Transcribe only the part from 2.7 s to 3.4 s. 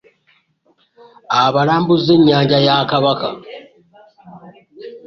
Kabaka